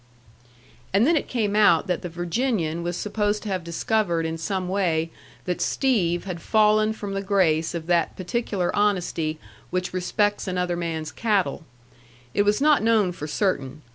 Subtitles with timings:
[0.95, 4.67] And then it came out that the Virginian was supposed to have discovered in some
[4.67, 5.11] way
[5.45, 9.37] that Steve had fallen from the grace of that particular honesty
[9.69, 11.65] which respects another man's cattle.
[12.33, 13.83] It was not known for certain.